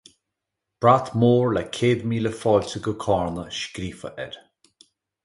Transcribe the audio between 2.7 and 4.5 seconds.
go Carna scríofa air.